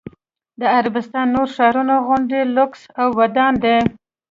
د 0.59 0.61
عربستان 0.77 1.25
نورو 1.33 1.51
ښارونو 1.55 1.95
غوندې 2.05 2.39
لوکس 2.55 2.81
او 3.01 3.07
ودان 3.19 3.53
دی. 3.63 3.77